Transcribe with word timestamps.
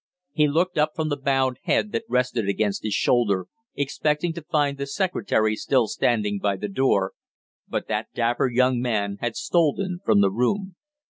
He 0.33 0.47
looked 0.47 0.79
up 0.79 0.93
from 0.95 1.09
the 1.09 1.15
bowed 1.15 1.59
head 1.65 1.91
that 1.91 2.05
rested 2.09 2.49
against 2.49 2.81
his 2.81 2.95
shoulder, 2.95 3.45
expecting 3.75 4.33
to 4.33 4.41
find 4.41 4.79
the 4.79 4.87
secretary 4.87 5.55
still 5.55 5.87
standing 5.87 6.39
by 6.39 6.55
the 6.57 6.67
door, 6.69 7.13
but 7.67 7.87
that 7.87 8.07
dapper 8.15 8.47
young 8.49 8.81
man 8.81 9.17
had 9.21 9.35
stolen 9.35 9.99
from 10.03 10.21
the 10.21 10.31
room. 10.31 10.75